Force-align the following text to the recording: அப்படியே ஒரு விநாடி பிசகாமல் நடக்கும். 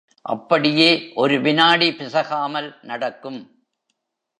அப்படியே 0.21 1.11
ஒரு 1.15 1.41
விநாடி 1.41 1.97
பிசகாமல் 1.97 2.75
நடக்கும். 2.81 3.39